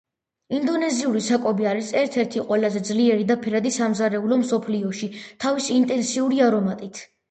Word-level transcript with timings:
ინდონეზიური 0.59 1.21
საკვები 1.25 1.67
არის 1.73 1.91
ერთ-ერთი 2.01 2.43
ყველაზე 2.49 2.83
ძლიერი 2.89 3.29
და 3.35 3.39
ფერადი 3.45 3.75
სამზარეულო, 3.79 4.43
მსოფლიოში 4.45 5.15
თავისი 5.47 5.81
ინტენსიური 5.83 6.47
არომატით. 6.53 7.09